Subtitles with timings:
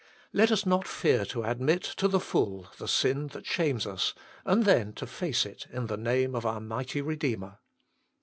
[0.33, 4.65] Let us not fear to admit to the full the sin that shames us, and
[4.65, 7.59] then to face it in the name of our Mighty Redeemer.